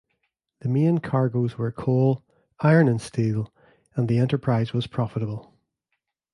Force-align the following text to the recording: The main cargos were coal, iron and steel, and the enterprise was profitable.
The 0.61 0.67
main 0.67 0.97
cargos 0.97 1.57
were 1.59 1.71
coal, 1.71 2.25
iron 2.59 2.87
and 2.87 2.99
steel, 2.99 3.53
and 3.95 4.07
the 4.09 4.17
enterprise 4.17 4.73
was 4.73 4.87
profitable. 4.87 5.53